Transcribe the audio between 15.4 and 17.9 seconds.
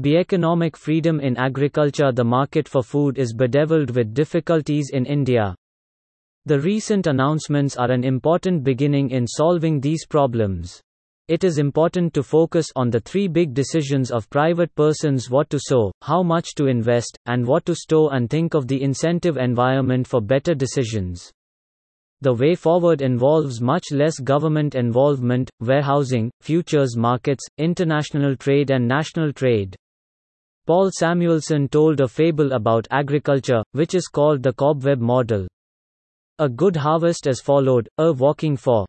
to sow, how much to invest, and what to